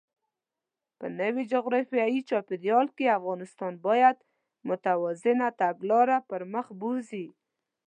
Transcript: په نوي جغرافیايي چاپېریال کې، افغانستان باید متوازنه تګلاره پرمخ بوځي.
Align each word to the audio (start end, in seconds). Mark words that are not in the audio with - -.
په 0.99 1.05
نوي 1.19 1.43
جغرافیايي 1.53 2.21
چاپېریال 2.29 2.87
کې، 2.97 3.15
افغانستان 3.19 3.73
باید 3.87 4.17
متوازنه 4.69 5.47
تګلاره 5.61 6.17
پرمخ 6.29 6.67
بوځي. 6.79 7.25